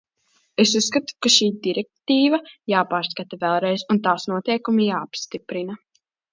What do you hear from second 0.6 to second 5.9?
Es uzskatu, ka šī direktīva jāpārskata vēlreiz un tās noteikumi jāpastiprina.